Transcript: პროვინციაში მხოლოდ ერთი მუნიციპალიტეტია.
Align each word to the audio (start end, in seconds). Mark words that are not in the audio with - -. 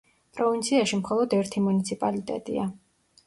პროვინციაში 0.37 0.99
მხოლოდ 1.01 1.35
ერთი 1.41 1.63
მუნიციპალიტეტია. 1.67 2.65